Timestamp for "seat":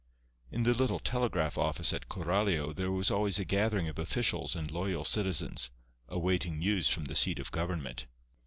7.13-7.37